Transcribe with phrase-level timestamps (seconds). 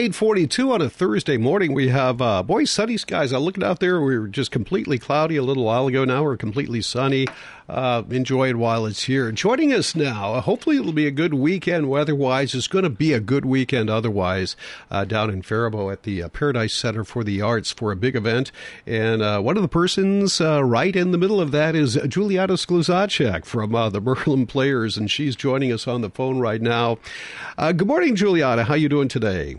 [0.00, 1.74] 842 on a Thursday morning.
[1.74, 3.32] We have, uh, boy, sunny skies.
[3.32, 4.00] I'm looking out there.
[4.00, 6.06] We were just completely cloudy a little while ago.
[6.06, 7.26] Now we're completely sunny.
[7.68, 9.30] Uh, enjoy it while it's here.
[9.30, 12.54] Joining us now, hopefully it'll be a good weekend weather-wise.
[12.54, 14.56] It's going to be a good weekend otherwise
[14.90, 18.16] uh, down in Faribault at the uh, Paradise Center for the Arts for a big
[18.16, 18.52] event.
[18.86, 22.54] And uh, one of the persons uh, right in the middle of that is Julianna
[22.54, 26.96] Skluzacek from uh, the Merlin Players, and she's joining us on the phone right now.
[27.58, 28.64] good morning, Julianna.
[28.64, 29.58] How you doing today?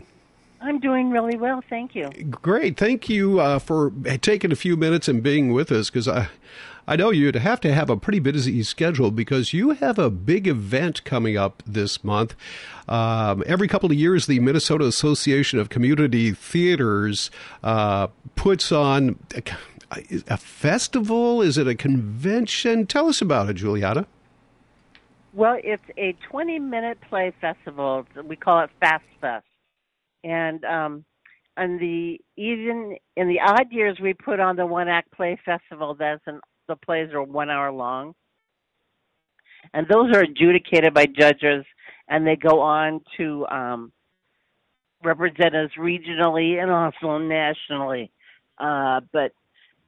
[0.62, 2.08] I'm doing really well, thank you.
[2.30, 6.28] Great, thank you uh, for taking a few minutes and being with us because I,
[6.86, 10.46] I know you'd have to have a pretty busy schedule because you have a big
[10.46, 12.36] event coming up this month.
[12.88, 17.30] Um, every couple of years, the Minnesota Association of Community Theaters
[17.64, 19.42] uh, puts on a,
[20.28, 21.42] a festival.
[21.42, 22.86] Is it a convention?
[22.86, 24.06] Tell us about it, Julianna.
[25.34, 28.06] Well, it's a 20 minute play festival.
[28.24, 29.46] We call it Fast Fest
[30.24, 31.04] and um,
[31.56, 35.94] and the even in the odd years we put on the one act play festival.
[35.94, 38.14] That's an, the plays are one hour long,
[39.74, 41.64] and those are adjudicated by judges,
[42.08, 43.92] and they go on to um,
[45.02, 48.10] represent us regionally and also nationally.
[48.58, 49.32] Uh, but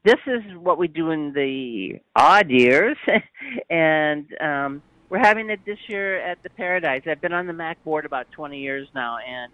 [0.04, 2.96] this is what we do in the odd years,
[3.70, 7.02] and um, we're having it this year at the Paradise.
[7.06, 9.50] I've been on the MAC board about 20 years now, and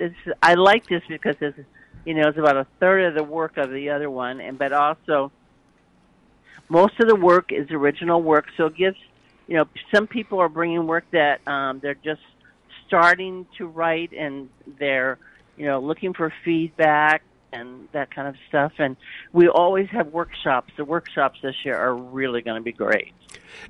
[0.00, 1.58] it's I like this because it's
[2.04, 4.72] you know it's about a third of the work of the other one, and but
[4.72, 5.30] also
[6.68, 8.96] most of the work is original work, so it gives
[9.46, 12.22] you know some people are bringing work that um, they're just
[12.86, 15.18] starting to write and they're
[15.56, 18.72] you know looking for feedback and that kind of stuff.
[18.78, 18.96] And
[19.32, 20.72] we always have workshops.
[20.76, 23.12] The workshops this year are really going to be great.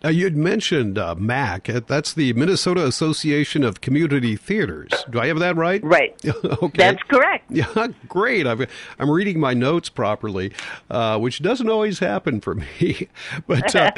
[0.02, 1.64] Now, you'd mentioned uh, MAC.
[1.64, 4.90] That's the Minnesota Association of Community Theaters.
[5.10, 5.82] Do I have that right?
[5.82, 6.14] Right.
[6.44, 6.70] okay.
[6.76, 7.50] That's correct.
[7.52, 8.46] Yeah, great.
[8.46, 8.56] i
[9.00, 10.52] am reading my notes properly,
[10.88, 13.08] uh, which doesn't always happen for me.
[13.48, 13.90] but uh,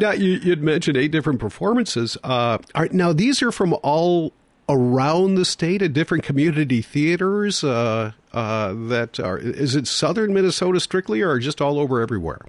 [0.00, 2.16] now you, would mentioned eight different performances.
[2.24, 4.32] Uh, are, now, these are from all
[4.68, 10.80] around the state at different community theaters uh, uh, that are is it southern minnesota
[10.80, 12.40] strictly or just all over everywhere?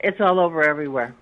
[0.00, 1.14] It's all over everywhere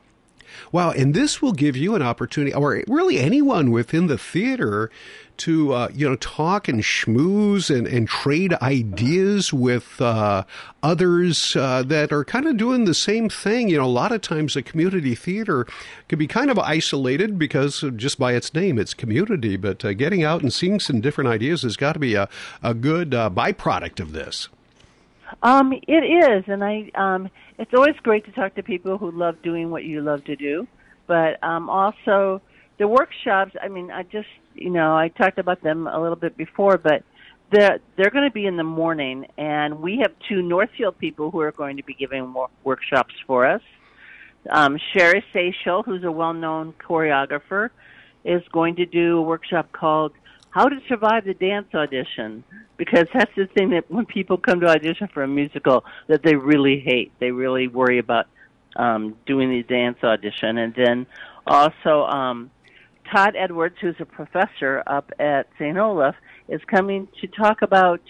[0.72, 4.90] Wow, and this will give you an opportunity, or really anyone within the theater,
[5.36, 10.44] to uh, you know talk and schmooze and, and trade ideas with uh,
[10.82, 13.68] others uh, that are kind of doing the same thing.
[13.68, 15.66] You know, a lot of times a community theater
[16.08, 19.56] can be kind of isolated because just by its name, it's community.
[19.56, 22.28] But uh, getting out and seeing some different ideas has got to be a
[22.62, 24.48] a good uh, byproduct of this.
[25.42, 27.28] Um, it is, and I um,
[27.58, 30.66] it's always great to talk to people who love doing what you love to do,
[31.06, 32.40] but um, also
[32.78, 33.52] the workshops.
[33.62, 37.02] I mean, I just you know I talked about them a little bit before, but
[37.50, 41.40] they're they're going to be in the morning, and we have two Northfield people who
[41.40, 43.62] are going to be giving wor- workshops for us.
[44.50, 47.70] Um, Sherry Seychel, who's a well-known choreographer,
[48.24, 50.12] is going to do a workshop called
[50.54, 52.44] how to survive the dance audition.
[52.76, 56.36] Because that's the thing that when people come to audition for a musical that they
[56.36, 57.12] really hate.
[57.18, 58.26] They really worry about
[58.76, 60.58] um doing the dance audition.
[60.58, 61.06] And then
[61.44, 62.50] also um
[63.12, 65.76] Todd Edwards who's a professor up at St.
[65.76, 66.14] Olaf
[66.48, 68.00] is coming to talk about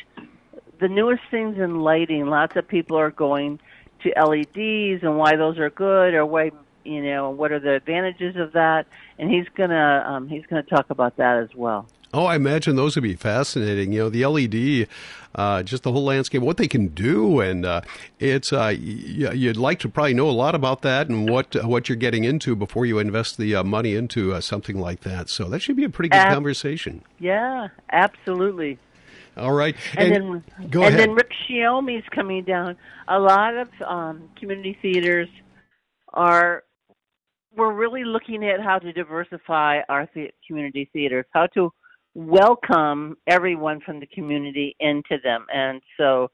[0.80, 2.26] the newest things in lighting.
[2.26, 3.58] Lots of people are going
[4.02, 6.50] to LEDs and why those are good or why
[6.84, 8.86] you know what are the advantages of that.
[9.18, 12.36] And he's going to um he's going to talk about that as well Oh, I
[12.36, 13.92] imagine those would be fascinating.
[13.92, 14.88] You know, the LED,
[15.34, 17.80] uh, just the whole landscape, what they can do, and uh,
[18.20, 21.66] it's uh, y- you'd like to probably know a lot about that and what uh,
[21.66, 25.28] what you're getting into before you invest the uh, money into uh, something like that.
[25.28, 27.02] So that should be a pretty good Ab- conversation.
[27.18, 28.78] Yeah, absolutely.
[29.36, 31.00] All right, and, and then go and ahead.
[31.00, 32.76] then Rick Shiomi's coming down.
[33.08, 35.28] A lot of um, community theaters
[36.12, 36.62] are
[37.56, 41.72] we're really looking at how to diversify our the- community theaters, how to
[42.14, 45.46] welcome everyone from the community into them.
[45.52, 46.30] And so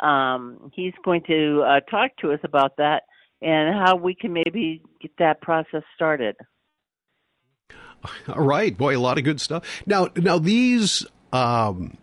[0.00, 3.02] um, he's going to uh, talk to us about that
[3.42, 6.36] and how we can maybe get that process started.
[8.28, 9.64] All right, boy, a lot of good stuff.
[9.86, 11.96] Now, now these um,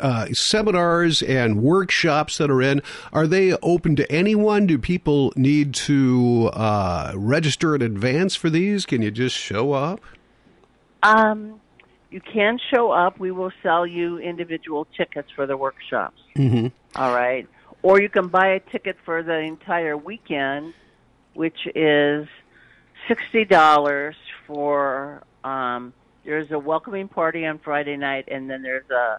[0.00, 2.82] uh, seminars and workshops that are in
[3.12, 4.66] are they open to anyone?
[4.66, 8.86] Do people need to uh, register in advance for these?
[8.86, 10.00] Can you just show up?
[11.02, 11.60] Um,
[12.10, 13.18] you can show up.
[13.18, 16.20] We will sell you individual tickets for the workshops.
[16.36, 16.68] Mm-hmm.
[16.94, 17.48] All right.
[17.82, 20.74] Or you can buy a ticket for the entire weekend,
[21.34, 22.26] which is
[23.08, 24.16] sixty dollars
[24.46, 25.22] for.
[25.44, 25.92] Um,
[26.24, 29.18] there's a welcoming party on Friday night, and then there's a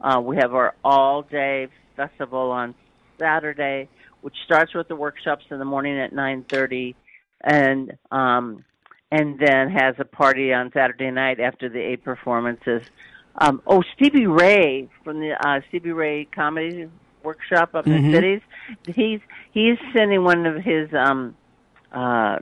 [0.00, 2.74] Uh, we have our all-day festival on
[3.18, 3.88] Saturday,
[4.20, 6.94] which starts with the workshops in the morning at 9:30,
[7.42, 8.64] and um,
[9.10, 12.82] and then has a party on Saturday night after the eight performances.
[13.36, 16.88] Um, oh, Stevie Ray from the uh, Stevie Ray Comedy
[17.22, 18.06] Workshop up in Mhm.
[18.06, 18.40] the cities.
[18.94, 19.20] He's
[19.52, 21.36] he's sending one of his um,
[21.92, 22.38] uh,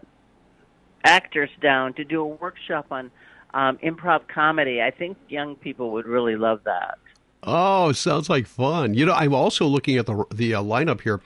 [1.05, 3.11] actors down to do a workshop on
[3.55, 4.83] um, improv comedy.
[4.83, 6.99] I think young people would really love that.
[7.43, 8.95] Oh, sounds like fun.
[8.95, 11.21] You know, I'm also looking at the the uh, lineup here.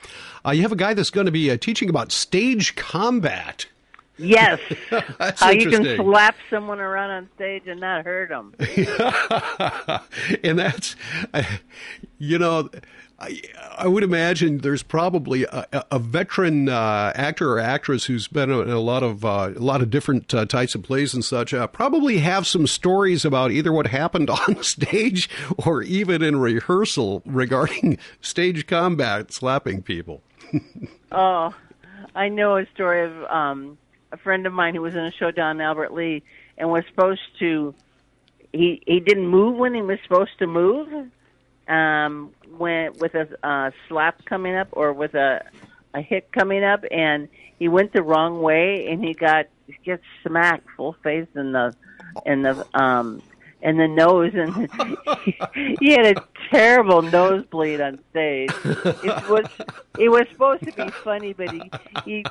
[0.45, 3.65] Uh, you have a guy that's going to be uh, teaching about stage combat.
[4.21, 4.59] Yes,
[5.19, 8.53] That's how you can slap someone around on stage and not hurt them.
[10.43, 10.95] and that's,
[11.33, 11.43] uh,
[12.17, 12.69] you know,
[13.19, 13.41] I,
[13.77, 18.49] I would imagine there's probably a, a- a veteran uh, actor or actress who's been
[18.49, 21.53] in a lot of uh, a lot of different uh, types of plays and such.
[21.53, 25.29] Uh, probably have some stories about either what happened on stage
[25.65, 30.23] or even in rehearsal regarding stage combat, slapping people.
[31.11, 31.53] Oh,
[32.15, 33.77] I know a story of um,
[34.11, 36.23] a friend of mine who was in a show down Albert Lea
[36.57, 37.73] and was supposed to.
[38.53, 41.09] He he didn't move when he was supposed to move.
[41.67, 45.41] Um, when with a uh, slap coming up or with a
[45.93, 47.29] a hit coming up, and
[47.59, 51.73] he went the wrong way, and he got he gets smacked full face in the
[52.25, 53.21] in the um
[53.61, 54.69] in the nose, and
[55.79, 58.51] he had a terrible nosebleed on stage.
[58.65, 59.45] It was
[59.97, 61.71] it was supposed to be funny, but he
[62.05, 62.25] he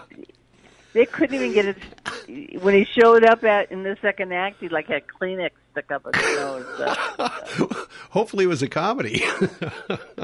[0.93, 4.57] they couldn't even get it when he showed up at in the second act.
[4.61, 6.67] He like had Kleenex stuck up his nose.
[6.77, 7.87] So.
[8.11, 9.25] Hopefully, it was a comedy.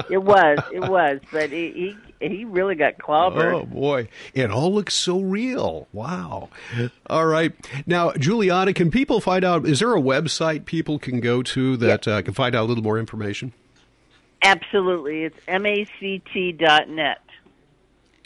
[0.09, 3.53] It was, it was, but he he, he really got clobbered.
[3.53, 5.87] Oh boy, it all looks so real.
[5.91, 6.49] Wow.
[7.09, 7.51] All right,
[7.85, 9.65] now Julianna, can people find out?
[9.65, 12.83] Is there a website people can go to that uh, can find out a little
[12.83, 13.51] more information?
[14.43, 17.19] Absolutely, it's mact.net.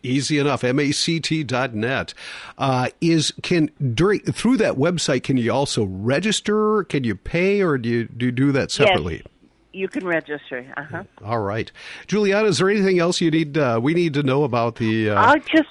[0.04, 0.64] Easy enough.
[0.64, 2.14] Mact.net.
[2.58, 6.84] Uh, is can during through that website can you also register?
[6.86, 9.18] Can you pay, or do you do, you do that separately?
[9.18, 9.26] Yes,
[9.74, 10.66] you can register.
[10.76, 11.04] Uh huh.
[11.24, 11.72] All right,
[12.08, 12.48] Julianna.
[12.48, 13.58] Is there anything else you need?
[13.58, 15.12] Uh, we need to know about the.
[15.12, 15.70] Uh, I'll just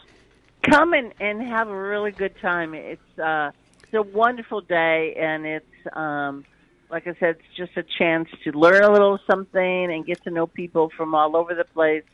[0.62, 2.74] come and, and have a really good time.
[2.74, 3.50] It's uh,
[3.82, 6.44] it's a wonderful day, and it's um,
[6.90, 10.30] like I said, it's just a chance to learn a little something and get to
[10.30, 12.04] know people from all over the place,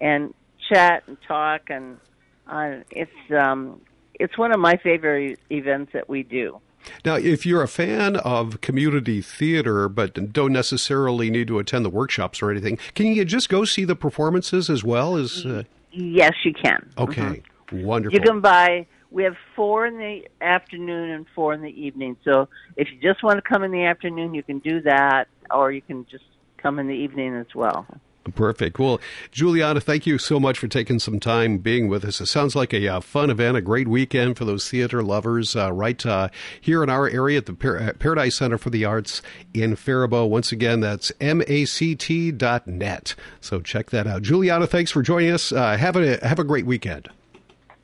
[0.00, 0.34] and
[0.68, 1.70] chat and talk.
[1.70, 1.98] And
[2.46, 3.80] uh, it's um,
[4.14, 6.60] it's one of my favorite events that we do.
[7.04, 11.90] Now, if you're a fan of community theater but don't necessarily need to attend the
[11.90, 15.44] workshops or anything, can you just go see the performances as well as?
[15.44, 16.90] Uh, Yes, you can.
[16.98, 17.84] okay, Mhm.
[17.84, 18.18] wonderful.
[18.18, 18.86] You can buy.
[19.10, 22.16] We have four in the afternoon and four in the evening.
[22.22, 25.72] So if you just want to come in the afternoon, you can do that, or
[25.72, 26.24] you can just
[26.58, 27.86] come in the evening as well.
[28.34, 28.78] Perfect.
[28.78, 29.00] Well,
[29.30, 32.20] Julianna, thank you so much for taking some time being with us.
[32.20, 35.72] It sounds like a uh, fun event, a great weekend for those theater lovers uh,
[35.72, 36.28] right uh,
[36.60, 39.22] here in our area at the Par- uh, Paradise Center for the Arts
[39.54, 40.30] in Faribault.
[40.30, 43.14] Once again, that's mact.net.
[43.40, 44.22] So check that out.
[44.22, 45.52] Julianna, thanks for joining us.
[45.52, 47.08] Uh, have a have a great weekend.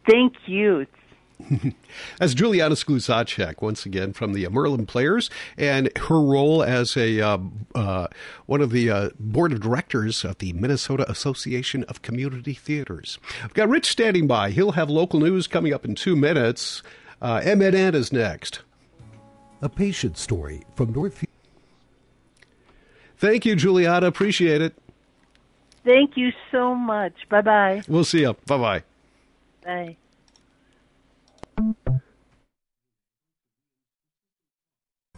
[0.09, 0.87] Thank you.
[2.19, 7.39] That's Julianna Skluzacek, once again from the Merlin Players, and her role as a uh,
[7.75, 8.06] uh,
[8.47, 13.19] one of the uh, board of directors of the Minnesota Association of Community Theaters.
[13.43, 14.51] We've got Rich standing by.
[14.51, 16.82] He'll have local news coming up in two minutes.
[17.20, 18.63] Uh, MNN is next.
[19.61, 21.29] A patient story from Northfield.
[23.17, 24.06] Thank you, Julianna.
[24.06, 24.75] Appreciate it.
[25.84, 27.15] Thank you so much.
[27.29, 27.82] Bye bye.
[27.87, 28.34] We'll see you.
[28.46, 28.82] Bye bye.
[29.65, 29.96] Bye.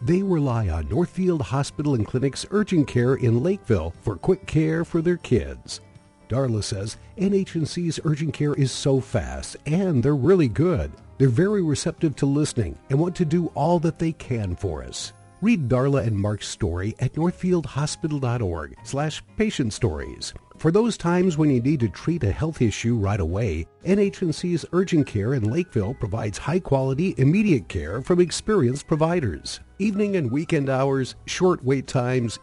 [0.05, 5.01] They rely on Northfield Hospital and Clinic's urgent care in Lakeville for quick care for
[5.01, 5.81] their kids.
[6.29, 10.91] Darla says NHNC's urgent care is so fast and they're really good.
[11.17, 15.13] They're very receptive to listening and want to do all that they can for us.
[15.41, 20.33] Read Darla and Mark's story at northfieldhospital.org slash patient stories.
[20.65, 25.05] For those times when you need to treat a health issue right away, NHNC's urgent
[25.05, 29.59] care in Lakeville provides high quality, immediate care from experienced providers.
[29.77, 32.39] Evening and weekend hours, short wait times,